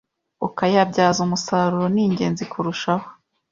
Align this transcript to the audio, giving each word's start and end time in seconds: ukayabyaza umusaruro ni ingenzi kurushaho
ukayabyaza 0.47 1.19
umusaruro 1.27 1.85
ni 1.93 2.01
ingenzi 2.07 2.43
kurushaho 2.51 3.07